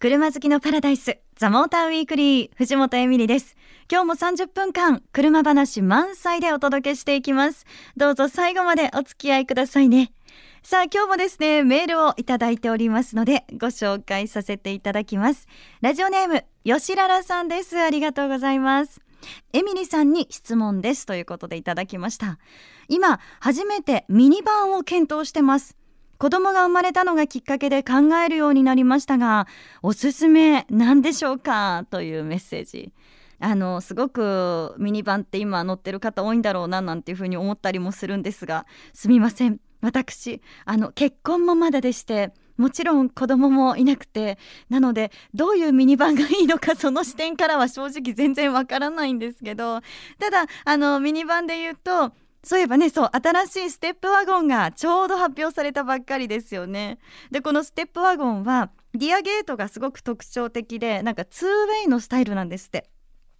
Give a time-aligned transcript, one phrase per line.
[0.00, 3.56] 車好きのパラダイスザモーターウィークリー藤本エミリです。
[3.90, 7.66] 今日も30分間車話満載でお届けしていきます。
[7.96, 10.12] どうぞ最後までお付き合いくださいね。
[10.62, 15.48] さあ今日もですねメールをいただいておりますのでご紹介させていただきます。
[15.80, 17.76] ラジオネーム吉ららさんです。
[17.80, 19.00] ありがとうございます。
[19.52, 22.38] エミリさんに質問ですということでいただきました。
[22.86, 25.77] 今初めてミニバンを検討してます。
[26.18, 29.46] 子供が生まれたのがきっかけで考えるようになりましたが
[29.82, 31.86] おすすめ何でしょうか？
[31.90, 32.92] というメッセージ。
[33.40, 39.60] あのすごくミニバンって今乗ってる方多いんだろうななんていうふうに思ったりもするんですがすみません。
[39.80, 49.82] 私あの結婚もまだでしてもちろん子供もいなくてなのでどういうミニバンがいいのかその視点からは正直全然わからないんですけど
[50.18, 52.12] ただあのミニバンで言うと
[52.44, 56.98] そういえばねそう新しいステップワゴンがちょうど発表されたばっかりですよね。
[57.30, 62.88] でこのステップワゴンはリアゲートがすごく特徴的でなんか2ウェイのスタイルなんですって。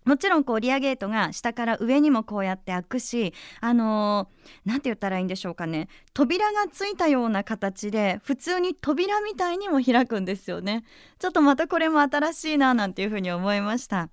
[0.05, 5.89] もちろんこうリアゲートが下から上にもこうやって開くしあのー、て言ったらいいんでしょうかね。
[6.15, 10.85] 扉がついたような形で普通に扉みたいにも開くんですよね。
[11.19, 14.09] ちょっとまたこれも新しいななんていうふうに思いました。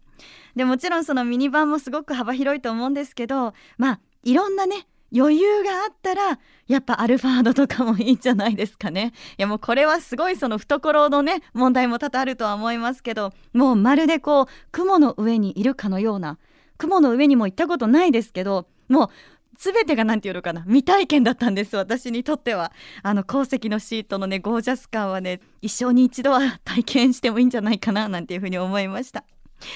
[0.58, 9.14] でもちろんそのミニバンもすごく幅広いと思うんですけどまあいろんなね余裕があったらやっぱアルファードとかもいいんじゃないですかね。
[9.38, 16.38] いやもうこれはすごいその懐のね問題も多々あるとは思いますけどもうまるでこう雲の上にいるかのような
[16.78, 19.10] 雲の上にも行ったことないですけどもう
[19.58, 22.74] 全てが何て言うのかな未体験だったんです私にとっては。
[23.04, 29.24] あの鉱石のシートのねゴージャス感はね一生に一度は体験してもいいんじゃないかななんていうふうに思いました。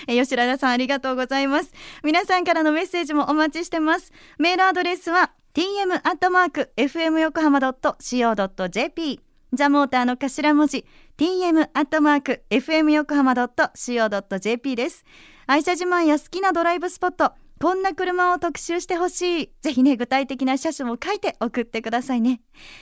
[0.08, 1.74] え吉田さんありがとうございます
[2.04, 9.20] 皆さんからのメッセージもお待ちしてますメールアドレスは tm.fm 横浜 .co.jp
[9.54, 10.86] ザモーターの頭文字
[11.18, 15.06] tm.fm 横浜 .co.jp です
[15.48, 19.52] 愛車自慢や好きなドライブスポットこんな車を特集してほしい。
[19.62, 22.40] ぜひね、具体的な車種も書いて送ってくださいね。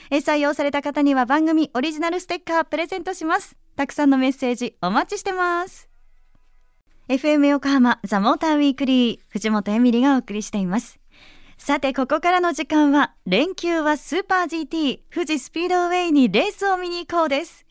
[0.08, 3.56] え採用された方には番組オリジナルステッカープレゼントします。
[3.74, 5.88] たくさんのメッセージお待ちしてます。
[7.08, 11.00] FM 横浜ザ・モーターウィークリー藤本エミリがお送りしています。
[11.56, 17.64] さてここからの時間は連休はスーパー GT 富士スピードウェイにレースを見に行こうです。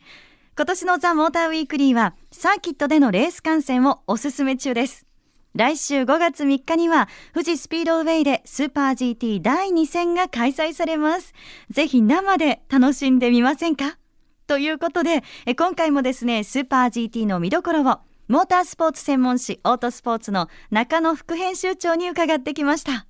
[0.57, 5.05] 今年のザ・モーターウィークリーはサーキットでのレース観戦をおすすめ中です。
[5.53, 11.35] 来週5月3日には富士スピードウェイでスーパー GT 第2戦が開催されます。
[11.69, 13.99] ぜひ生で楽しんでみませんか？
[14.47, 15.23] ということで
[15.57, 23.07] 今回もですねスーパー GT の見どころをモータースポーツ専門誌オートスポーツの中野副編集長に伺ってきました。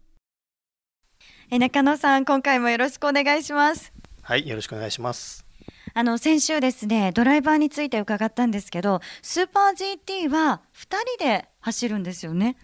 [1.50, 3.92] え中野さん今回もよろしくお願いします。
[4.22, 5.44] はいよろしくお願いします。
[5.96, 12.56] あの先週ですねドライバーについて伺ったんですけどスーパー GT は2人で走るんですよね。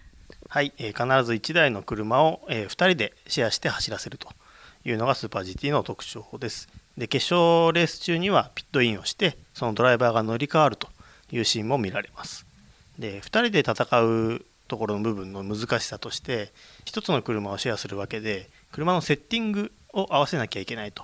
[0.48, 4.30] はい、えー、必ず1台の車を、えー、2人でシェアして走らせると
[4.86, 6.70] いうのがスーパー GT の特徴です。
[7.00, 10.88] で決勝レース中にはピットインをしてそのドライバーが乗り換わると
[11.34, 12.46] いうシーンも見られます。
[12.98, 16.52] で2人で戦うところの部分の難しさとして
[16.86, 21.04] 1つの車をシェアするわけで車のセッティングを合わせなきゃいけないと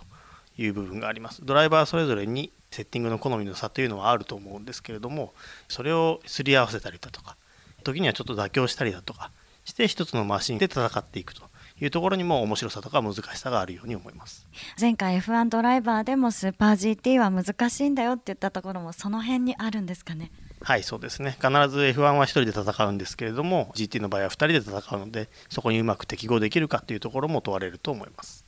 [0.57, 5.33] いう部分がありますドライバーそれぞれにセッティングの好みの差というのはあると思うんですけれども
[5.67, 7.35] それをすり合わせたりだとか
[7.83, 9.31] 時にはちょっと妥協したりだとか
[9.65, 11.43] して1つのマシンで戦っていくと
[11.81, 14.47] いうところにも面白さとか難しさがあるように思います。
[14.79, 20.31] 前回 F1 ドライバーでもスーパー GT は難しいんだよって言ったところもその辺にあるんですかね。
[20.61, 21.37] はいそうですね。
[21.39, 28.43] 必ず F1 は1人で戦うんですけれども GT の場合は2人で戦うのでそこにうまく適合できるかっていうところも問われると思います。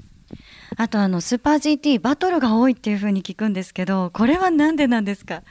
[0.77, 5.43] あとあのスーパー GT バトルが多いっていうふうに聞くんですけどこれは何でなんですか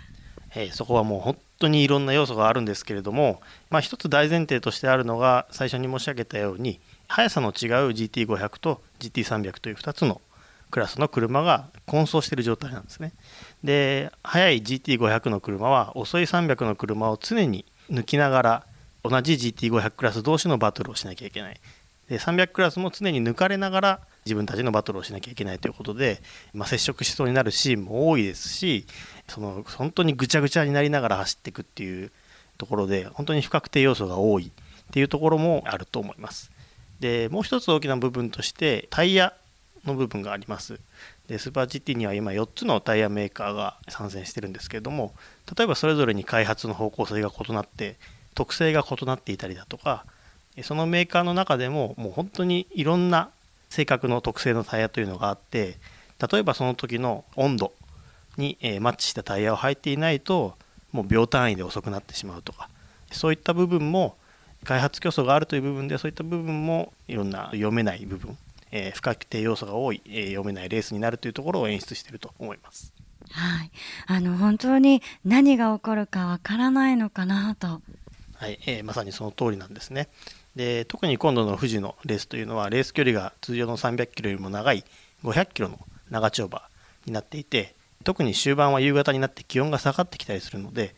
[0.54, 6.80] えー、そこはもう本当にいろんな要素があるんですけれども、まあ、一つ大前提としてあるのが最初に申し上げたように
[7.10, 7.52] 速さの違う
[7.90, 10.20] GT500 と GT300 という2つの
[10.70, 13.12] クラスの車が混走している状態なんですね。
[13.64, 18.66] で速い GT500 の車は遅い300の車を常に抜きながら
[19.02, 21.60] 同じ GT500 クラス同士のバトルをしなきゃいけない。
[22.08, 26.22] で300クラスも常に抜かれながら自分たちのバトルをしなきゃいけないということで、
[26.54, 28.86] まあ、接触しそうになるシーンも多いですし
[29.28, 32.10] その本当にぐちゃぐちゃになりながら走っていくっていう
[32.58, 34.50] ところで本当に不確定要素が多いっ
[34.92, 36.50] ていうところもあると思います。
[37.00, 39.34] でもう一つ大きな部分としてタイヤ
[39.84, 40.78] の部分があります。
[41.26, 45.14] でスーパー GT には今4つのタイヤメーカーが参戦してるんですけれども
[45.56, 47.96] 例えばそれぞれに開発の方向性が異なって
[48.34, 50.04] 特性が異なっていたりだとか
[50.62, 53.30] そのメーカーの中でももう本当にいろんな
[53.68, 55.78] 性格の特性のタイヤというのがあって
[56.30, 57.72] 例えばその時の温度
[58.36, 60.56] にマッチしたタイヤを履いていないと
[60.90, 62.68] もう秒単位で遅くなってしまうとか
[63.12, 64.16] そういった部分も
[64.64, 68.36] 開発競争があるという部分でそういった部分もいろんな読めない部分、
[68.70, 72.92] えー、不確定要素が多い、えー、読めないレースになるというところを演出していると思います。
[73.30, 73.70] はい、
[74.06, 77.80] あの本当に何が起こるかわからないのかなと。
[78.34, 80.08] はい、えー、まさにその通りなんですね。
[80.56, 84.84] で特に今度の富士のレースというのはレース距離が通常の300キロよりも長い
[85.22, 85.78] 500キロの
[86.10, 86.68] 長丁場
[87.06, 90.94] になっていて特に終盤は夕方になって気温が下がってきたりするので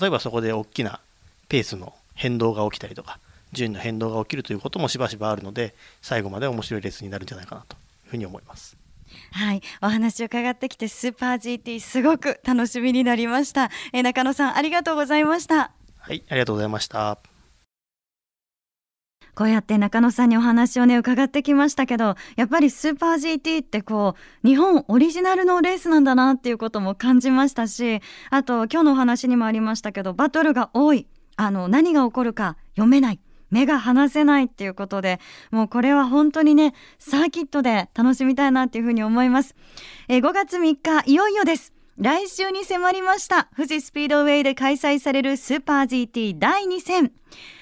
[0.00, 1.00] 例えばそこで大きな
[1.48, 3.18] ペースの変動が起きたりとか
[3.52, 7.78] 順位の変動が起きるということもしばしばあるので最後まで面白いレースになるんじゃないかなとい
[8.08, 8.76] うふうに思います。
[9.30, 13.70] はい、お話を伺ってきてスーパー GT すごく楽しみになりました。
[13.92, 15.72] え中野さんありがとうございました。
[15.98, 17.18] はい、ありがとうございました。
[19.34, 24.14] こうやって中野さんにお話をね伺ってきましたけどやっぱりスーパー GT ってこ
[24.44, 28.00] う日本オリジナルのレースなんだなっていうことも感じましたし
[28.30, 33.20] あと今日のお話にもありましたけどバトルが多いあの何が起こるか読めない。
[33.50, 35.20] 目が離せないっていうことで
[35.52, 39.54] もうこれは本当にねサーキットで楽しみたいなっていうふうに思います。
[40.08, 41.72] え5月3日いよいよです。
[41.96, 43.48] 来週に迫りました。
[43.54, 47.12] 富士スピードウェイで開催されるスーパー GT 第2戦。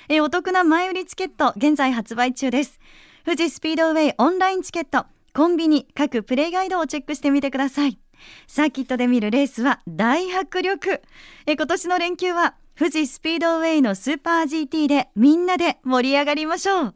[0.09, 2.81] えお得な前売りチケット現在発売中です。
[3.27, 5.05] 富士スピードウェイオンラインチケット
[5.35, 7.99] コンビニ各プレイガイドをチェックしてみてください。
[8.47, 11.03] サーキットで見るレースは大迫力。
[11.45, 16.95] え今年の連休は富士スピードウェイのスーパー GT でみんなで盛り上がりましょう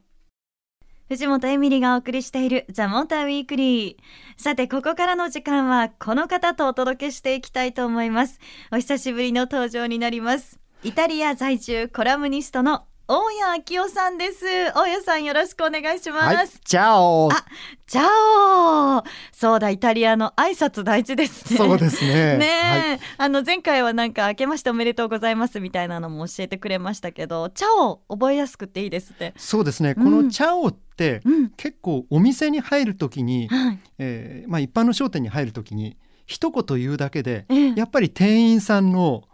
[1.09, 3.95] 藤本エミリがお送りしているザ・モーターウィークリー。
[4.35, 8.41] さて、ここからの時間はこの方とお届けしていきたいと思います。
[8.73, 10.59] お久しぶりの登場になります。
[10.83, 14.45] イタリア在住コラムニストの大谷明夫さんです。
[14.45, 16.35] 大谷さんよろしくお願いします。
[16.35, 17.29] はい、チャオ。
[17.31, 17.45] あ、
[17.85, 19.01] チャオ。
[19.31, 21.57] そうだ、イタリアの挨拶大事ですね。
[21.57, 22.35] そうですね。
[22.37, 29.33] ね、はい、あの前回はなんか明けましておめでとうございますみたいなのも教えてくれましたけど、チャオ覚えやすくていいですね。
[29.37, 29.95] そうですね。
[29.95, 35.95] このチャオって、うん、結構お店に入るときに、はい、えー、まあ一般の商店に入るときに
[36.25, 39.26] 一言言うだけで、えー、やっぱり店員さんの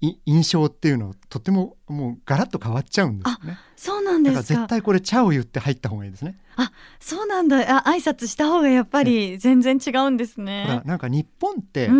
[0.00, 3.58] 印象っていうのとてももうガラッと変わっちゃうんですね。
[3.76, 4.42] そうなんですか。
[4.42, 6.38] 絶対これ ciao 言って入った方がいいですね。
[6.56, 7.58] あ、そうなんだ。
[7.58, 10.82] あ、挨拶した方がやっぱり全然違うんですね。
[10.84, 11.90] なんか日本って、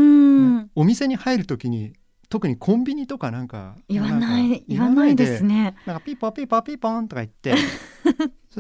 [0.75, 1.93] お店に入るときに
[2.31, 5.75] 特にコンビニとかなんか言わない言わないですね。
[5.85, 7.55] なんかピーポーピーポーピーポンとか言って。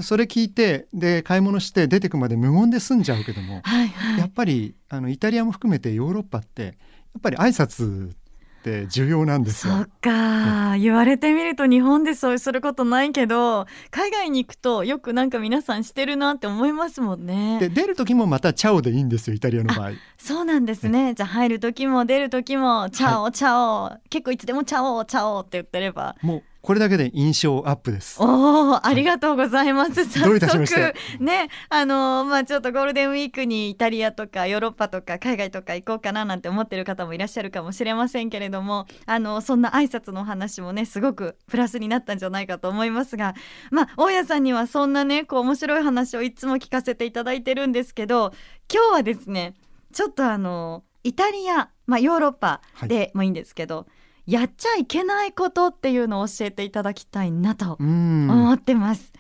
[0.02, 6.70] それ聞いてで買い物して出てくまで無言で済んじゃうけども、はいはい、やっぱりあのイタリアも含めてヨーロッパってや
[7.18, 8.12] っぱり挨拶
[8.60, 9.74] って重要なんですよ。
[9.74, 17.58] そっか、言われてみると日本でそうすることないけど海外に行くとよくなんか皆さんしてるなって思いますもんね。
[17.58, 19.92] で出る時もまたチャオでいいんですよイタリアの場合。
[20.18, 21.14] そうなんですね。
[21.14, 26.16] じゃあ入る時も出る時もチャオ、はい、チャオ結構いつでもチャオチャオって言ってれば。
[26.20, 28.22] もうこれだけで印象アップです。
[28.22, 30.04] おお、ありがとうございます。
[30.04, 43.34] 早速ね、あのまあちょっとゴールデンウィークにイタリアとかヨーロッパとか海外とか行こうかななんて思ってる方もいらっしゃるかもしれませんけれども、あのそんな挨拶の話もねすごくプラスになったんじゃないかと思いますが、
[43.70, 48.34] まあ大家さんにはそんなねこう面白い話をいつも聞かせていただいてるんですけど、
[48.70, 49.54] 今日はですね、
[49.94, 53.76] ちょっとあのイタリア、まあヨーロッパでもいいんですけど。
[53.78, 53.86] はい
[54.30, 59.12] やっちゃいけないことっていうのを教えていただきたいなと思ってます。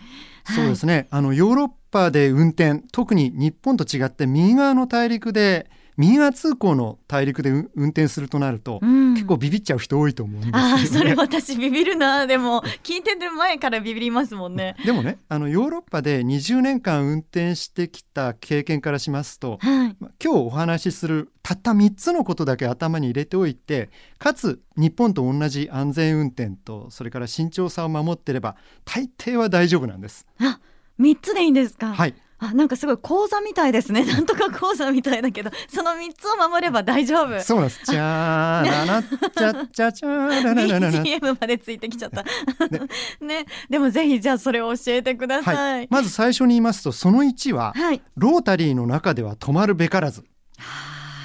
[0.44, 12.26] そうですね、あのヨーロッパで運転特に日本と違って右側の大陸で右側通行の大陸で運転するとなると、うん、結構ビビっちゃう人多いと思うんですよ、ね、あそれ私ビビるな。
[12.26, 14.76] でも聞いてる前からビビりますもんね。
[14.84, 30.26] でもねあのヨーロッパで20年間運転してきた経験からしますと、はい、今日お話しするたった3つのことだけ頭に入れておいてかつ日本と同じ安全運転とそれから慎重さを守ってれば大抵は大丈夫なんです。
[30.38, 30.60] あ
[30.98, 31.94] 3つでいいんですか？
[31.94, 34.04] はいあなんかすごい講座みたいですね。
[34.06, 37.40] なんとか講座みたいだけどその3つを守れば大丈夫。
[37.42, 37.80] そうなんです。
[37.90, 42.80] じゃーらなちゃちゃちゃらららら BGM までついてきちゃったね
[43.20, 50.24] ねでもぜひじゃあそれを教えてください、はい、まず最初に言いますとその1は、はい、ロータリーの中では止まるべからず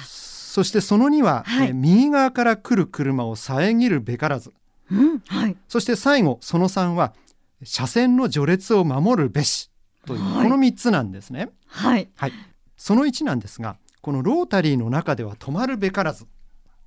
[0.04, 4.52] そしてその2は、はい、え右側から来る車を遮るべからず、
[4.90, 7.12] うんはい、そして最後その3は
[7.62, 9.70] 車線の序列を守るべし
[10.06, 11.50] という、はい、この3つなんですね。
[11.66, 12.32] はい、はい、
[12.76, 16.26] その1なんですがこのロータリーの中では止まるべからず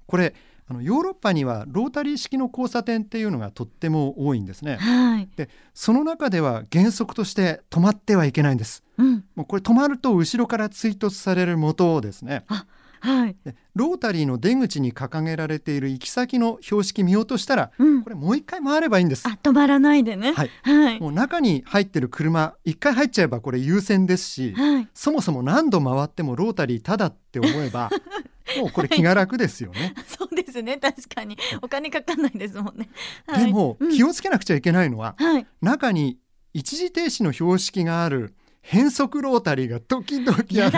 [0.08, 0.34] これ
[0.70, 4.78] あのヨーロッパにはロータリー式の交差点っていうのがとっても多いんですね。
[4.78, 8.84] はい、でその中では原則として止まってはいけないんです。
[8.98, 12.46] うん、もうこれ止まると後ろから追突される元ですね。
[12.48, 12.66] あ
[13.02, 13.36] はい、
[13.76, 19.28] ロータリーの出口に掲げられている行き先の標識見落としたら、うん、これもう一回回ればいいんです。
[19.28, 20.34] あ止まらないでね。
[20.34, 27.90] はい、はい、もう中に入ってる車一回入っちゃえばこれ優先ですし、はい、そもそも何度回ってもロータリーただって思えば
[28.58, 30.78] もうこれ気が楽ですよね、 そうですね。
[30.78, 31.38] 確かに。
[31.62, 32.90] お金かかんないですもんね、
[33.38, 35.16] でも、気をつけなくちゃいけないのは、
[35.62, 36.18] 中に
[36.54, 40.70] 一時停止の標識がある変速ロータリーが時々あるんですよ。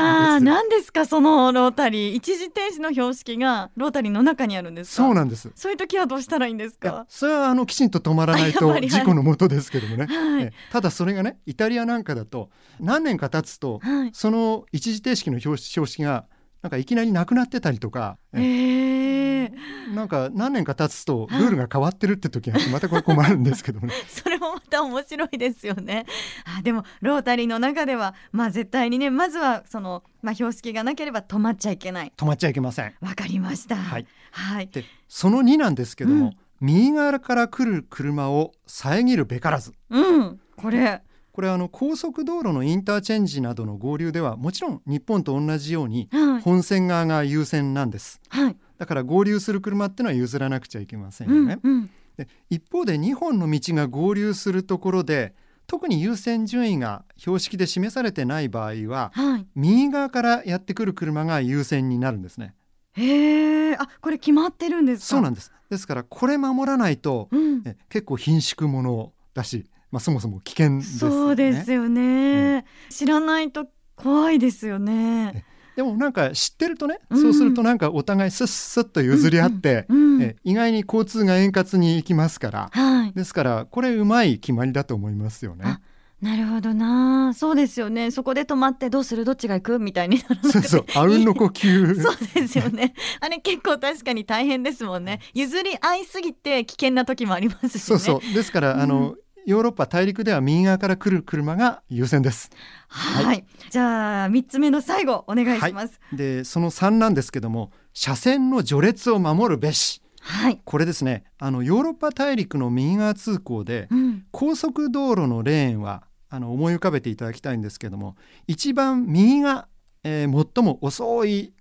[0.41, 2.15] 何ですかそのロータリー。
[2.15, 5.51] 一時停止の標識がロータリーの中にあるんですそうなんです。
[5.55, 7.05] そういう時はどうしたらいいんですか？
[7.09, 16.25] それはあのきちんと止まらないと事故のもとですけどもね、はい、ただそれがねイタリアなんかだと何年か経つと、はい、その一時停止の標識が
[16.61, 19.51] なんかいきなりなくなってたりとか、えー、
[19.95, 23.91] なんか何年か経つとルールが変わってるって時がまたこれ困るんですけどね。
[24.07, 26.05] そ れもまた面白いですよね。
[26.45, 32.11] あでもロータリーの中ではまあ絶対にねまずはそのまあ標識がなければ止まっちゃいけない。
[32.17, 32.93] 止まっちゃいけません。
[33.01, 33.75] わかりました。
[33.75, 39.73] はい、はい、でその2なんですけども、うん、右側から来る車を遮るべからず。
[39.89, 40.39] うん。
[40.57, 41.01] これ。
[41.33, 46.09] これあの高速道路のインターチェンジなどの合流ではもちろん日本と同じように
[46.43, 55.33] 本線側が優先なんです、はい、だから合流する車ってのは譲らなくちゃいけませんよね、うんうん、で一方で2本の道が合流するところで
[55.67, 62.55] 特に優先順位が標識で示されてない場合は、はい、右側からやってくる車が優先になるんですね。
[62.93, 65.51] へえあこれ決まってるんですそうなんです。
[65.69, 75.45] ですからこれ守らないと、うん、え結構貧縮ものだしまあ、そもそも危険です、ね、そうですよね、うん、知らないと怖いですよね。
[75.75, 85.79] でもなんか知ってるとね、うん、そうするとなんかお互いスッスッと譲り合って、うんうん、え意外に交通が円滑にいきますから、はい、ですからこれうまい決まりだと思いますよね。
[86.21, 87.33] なるほどな。
[87.33, 88.11] そうですよね。
[88.11, 89.25] そこで止まってどうする？
[89.25, 89.79] どっちが行く？
[89.79, 90.27] みたいにそ
[90.59, 90.85] うそう。
[90.93, 91.95] あうんの呼吸。
[91.99, 92.93] そうですよね。
[93.19, 95.19] あれ結構確かに大変ですもんね。
[95.33, 97.79] 譲り合いすぎて危険な時もありますしね。
[97.79, 98.33] そうそう。
[98.35, 102.49] ですから、あのヨーロッパ大陸では右側から来る車が優先です。
[102.87, 105.99] はい、はい、じゃあ三つ目の最後お願いします。
[106.09, 110.01] はい、でその三なんですけども車線の序列を守るべし。
[110.23, 111.23] はい、これですね。
[111.39, 118.15] あのヨーロッパ大陸の右側通行で、うん、高速道路のレーンはあの思い浮かべていただきたいんですけども
[118.47, 119.67] 一番右が、
[120.03, 121.53] えー、最も遅い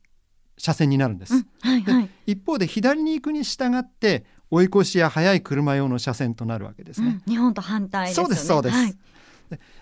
[0.59, 1.47] 車線になるんです、うん。
[1.63, 7.21] はいはい、一方で左に行くに従って追い越しや速い車用の車線となるわけですね。
[7.27, 8.77] うん、日本と反対、ね、そうですそうです。
[8.77, 8.95] はい、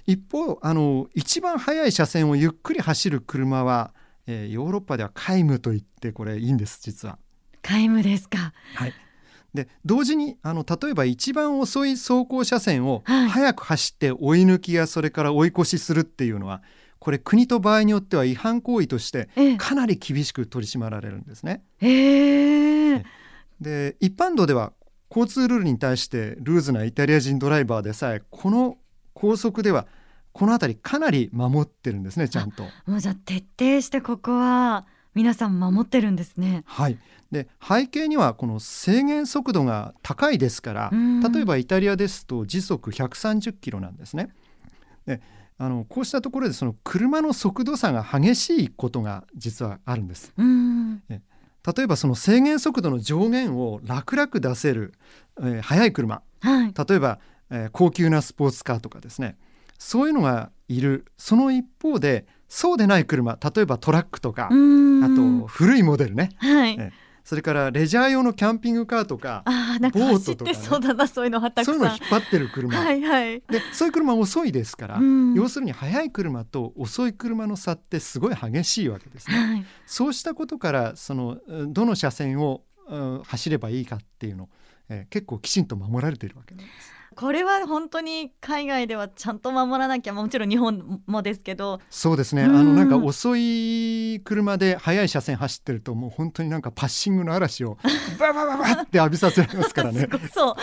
[0.06, 3.94] 一方あの一番速い車線をゆっくり走る車は、
[4.26, 7.18] えー、ヨーロッパでは皆無と言ってこれいいんです実は。
[7.62, 8.52] 皆無ですか。
[8.74, 8.92] はい。
[9.54, 16.62] で同時にあの例えば一番遅い走行車線を速く走って追い抜きやそれから追い越しするっていうのは
[16.98, 21.62] これ国と場合によっては違反行為としてかなり厳しく取り締まられるんですね。
[21.80, 23.04] えー、
[23.60, 24.72] で一般道では
[25.10, 28.76] 交通ルールに対してルーズなイタリア人ドライバーでさえこの
[29.14, 29.86] 高速では
[30.32, 32.64] この辺りかなり守ってるんですねちゃんと。
[32.86, 36.62] もうじゃあ徹底してここは皆さん守ってるんですね。
[36.66, 36.98] はい
[37.30, 40.90] で背景にはこの制限速度が高いですから
[41.30, 44.30] 例えばイタリアですと時速130キロなんですね。
[45.06, 45.20] で
[45.58, 50.32] あのこうしたところでその車の速度差が激しいことが実はあるんです。
[51.76, 54.94] 例えばその制限速度の上限を楽々出せる、
[55.40, 57.18] えー、速い車、はい、例えば、
[57.50, 59.36] えー、高級なスポーツカーとかですね。
[59.78, 61.04] そういうのがいる。
[61.16, 63.38] その一方でそうでない車。
[63.54, 64.46] 例えばトラックとか。
[64.46, 71.74] あと古いモデルね、はい、えーそれからレジャー用のキャンピングカーとかあなんか走ってそうだなそういうのはたくさん。
[71.74, 72.74] そういうの引っ張ってる車。
[72.74, 79.36] はい、はい、でそういう車遅いですから、うん、要するに速い車と遅い車の差ってすごい激しいわけですね。
[79.36, 84.48] はい、そうしたことからそのどの車線を、うん、走ればいいかっていうの、
[84.88, 86.97] えー、結構きちんと守られているわけなんです。
[87.14, 91.80] これは本当に海外ではちゃんと守らなきゃもちろん日本もですけど。
[91.90, 97.78] そうですね、あのなんか遅い車で速い車線走ってるともう本当になんかパッシングの嵐を
[98.18, 100.08] ババババって浴びさせられますからね。
[100.32, 100.54] そう。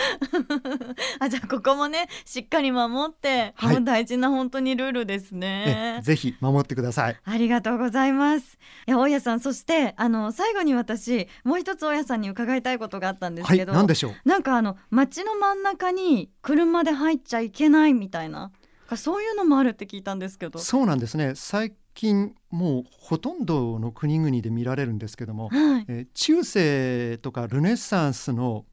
[1.20, 6.00] あじゃあここもねしっかり守って、はい、大事な本当にルールですね。
[6.02, 7.16] ぜひ守ってください。
[7.24, 8.58] ありがとうございます。
[8.86, 14.28] いや大家さんそしてあの最後に私もう一つ大家さんに伺いたいことがあったんですけど、はい、でしょう？
[14.28, 18.52] なんかあの街の真ん中に車で入っちゃいけないみたいな。
[18.96, 20.60] そういうのもあるって聞いたんですけど。
[20.60, 21.32] そうなんですね。
[21.34, 28.64] 最近もうほとんどの国々で見られるんですけども、はい、えー、中世とかルネッサンスの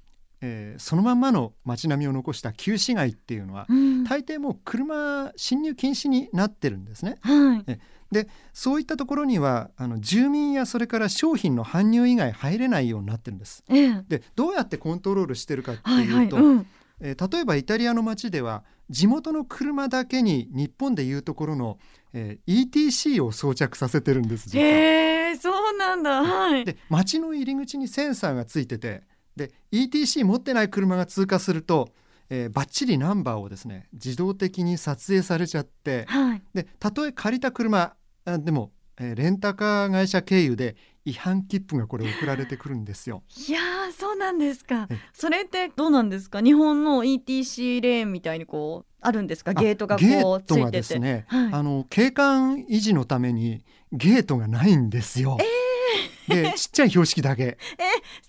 [0.46, 7.18] えー、そのまんまの街並みを残した旧市街っていうのは、うん、大抵もう車進入禁止になってるんですね。
[7.22, 7.80] はい、
[8.12, 13.64] でそういったところにはあの住民やそれから商品の搬入以外入れないようになってるんです。
[13.70, 16.56] ええ、でどうやってコントロールしてるかっていうと、はいはい。
[16.56, 16.68] うん、
[17.00, 21.80] えー、例えばイタリアの街では地元の車だけに日本でいうところの、
[22.14, 29.04] えー、ETC を装着させてるんですへえそうなんだ、はい、で街の入り口にセンサーがついてて
[29.36, 31.90] で ETC 持ってない車が通過すると、
[32.30, 37.96] えー、バッチリナンバーをですね自動的に撮影されちゃって、はい、でたとえ借りた車
[38.26, 43.24] でも、えー、レンタカー会社経由で違反切符がこれ送られてくるんですよ。
[43.48, 43.60] いや
[43.98, 44.88] そうなんですか。
[45.12, 46.42] それってどうなんですか？
[46.42, 49.54] 日本の ETC レーンみたいにこうあるんですか？
[49.54, 50.72] ゲートがこうついてて。
[50.72, 55.38] ですね、はい、あの景観維持のためにゲートがないんですよ。
[55.40, 55.63] えー
[56.28, 57.44] でちっちゃい標識だけ。
[57.44, 57.58] え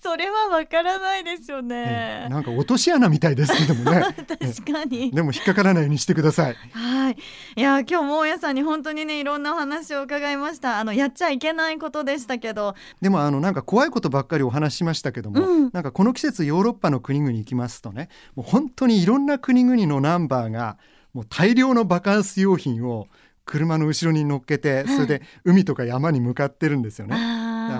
[0.00, 2.26] それはわからないですよね。
[2.30, 4.02] なんか落とし穴みたいですけどもね。
[4.26, 5.10] 確かに。
[5.10, 6.56] でも引っかからないようにしてください。
[6.72, 7.16] はい。
[7.56, 10.78] いや今日も大家さんに本当にねいろんなお話を伺いました。
[10.78, 12.74] あのやっちゃいけないことでしたけど。
[13.00, 20.78] でもあのなんか怖いことばっかりお話しましたけども、うん、なんかこの季節ヨーロッパの国々行きますとねもう本当にいろんな国々のナンバーが
[21.12, 23.08] もう大量のバカンス用品を
[23.46, 27.16] 車の後ろに乗っけてそれで海とか山に向かってるんですよね。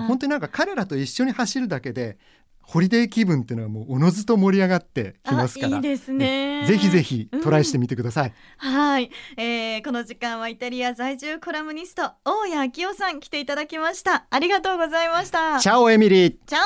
[0.07, 2.17] 本当になんか彼らと一緒に走るだけで
[2.61, 5.77] ホリデー気分っていうのはもうおのずと盛り上がってきますから。
[5.77, 6.65] いいですね。
[6.65, 14.25] ぜひぜひトライしてみてください、うん、はい、えー、この時間はイタリア在住コラムニスト大谷昭夫さん来ていただきました。
[14.29, 15.59] ありがとうございました。
[15.59, 16.35] チャオエミリー。
[16.45, 16.59] チャ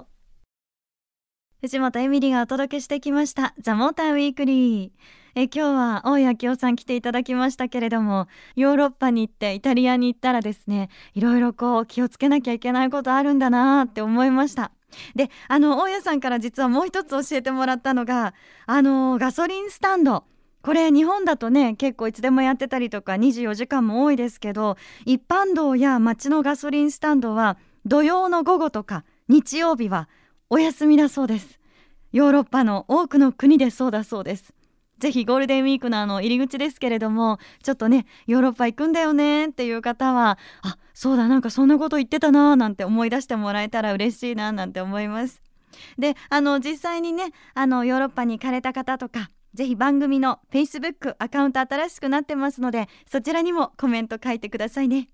[0.00, 0.06] オ。
[1.60, 3.54] 藤本エミリがお届けしてきました。
[3.60, 4.90] ザモーターウィークリー
[5.38, 14.72] え今日は大谷明夫さん来ていただきましたけれどもヨーロッパに行ってイタリアに行ったらですねいろいろこう気をつけなきゃいけないことあるんだなって思いました。
[15.14, 18.32] であの大家さんから実はもう一つ教えてもらったのが
[18.64, 20.24] あのガソリンスタンド。
[20.62, 30.08] これ日本だとね結構いつでもやってたりとか24時間も多いですけど一般道や街のガソリンスタンドは土曜の午後とか日曜日は
[30.48, 31.60] お休みだそうです。
[32.12, 34.55] ヨーロッパの多くの国でそうだそうです。
[34.98, 45.42] ぜひゴールデンウィークのあの入り口ですけれどもちょっとねヨーロッパ行くんだよねっていう方はあそうだなんかそんなこと言ってたなーなんて思い出してもらえたら嬉しいななんて思います。
[45.98, 55.08] であの実際にねあのヨーロッパに行かれた方とかぜひ番組の Facebook アカウント新しくなってますのでそちらにもコメント書いてくださいね。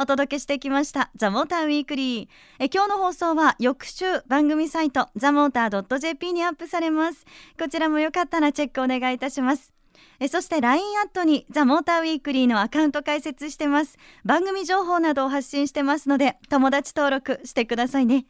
[0.00, 2.28] お届けしてきましたザ・モーターウィークリー。
[2.60, 7.26] え今日の放送は翌週番組サイトザ・モーター .jp にアップされます。
[7.58, 9.72] こちらもよかったらチェックお願いいたします。
[10.20, 13.98] えそして LINE アットにザ・モーターウィークリーのアカウント開設してます。
[14.24, 18.26] 番組情報などを発信してますので友達登録してくださいね。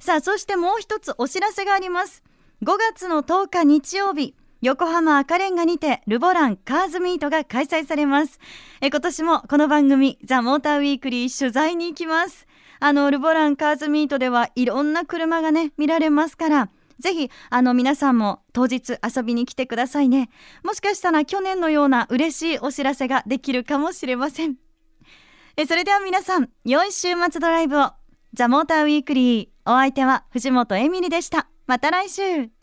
[0.00, 2.24] さあそしてもう一つお知らせがあります。
[2.64, 8.40] 5月の10日日曜日横浜赤レンガにてルボランカーズミートが開催されます。
[8.80, 12.46] え今年もこの番組ザ・モーターウィークリー取材に行きます。
[12.80, 20.30] あのルボランカーズミートではいろんな車がね見られますからぜひあの皆さんも当日遊びに来てくださいね。
[20.62, 24.54] もしかしたら去年のような嬉しいお知らせができるかもしれません。
[25.58, 27.90] えそれでは皆さん良い週末ドライブを。
[28.32, 29.48] ザ・モーターウィークリー。
[29.70, 31.48] お相手は藤本エミリでした。
[31.66, 32.53] また来週。